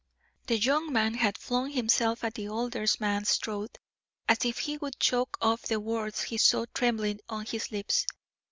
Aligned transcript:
The 0.47 0.57
young 0.57 0.91
man 0.91 1.13
had 1.13 1.37
flung 1.37 1.69
himself 1.69 2.23
at 2.23 2.33
the 2.33 2.47
older 2.47 2.87
man's 2.99 3.35
throat 3.35 3.77
as 4.27 4.39
if 4.45 4.57
he 4.57 4.75
would 4.77 4.99
choke 4.99 5.37
off 5.39 5.61
the 5.61 5.79
words 5.79 6.23
he 6.23 6.39
saw 6.39 6.65
trembling 6.73 7.19
on 7.29 7.45
his 7.45 7.71
lips. 7.71 8.07